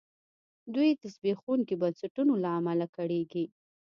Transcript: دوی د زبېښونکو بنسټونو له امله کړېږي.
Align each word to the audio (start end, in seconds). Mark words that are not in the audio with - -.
دوی 0.73 0.89
د 1.01 1.03
زبېښونکو 1.15 1.73
بنسټونو 1.81 2.33
له 2.43 2.49
امله 2.57 2.85
کړېږي. 2.95 3.45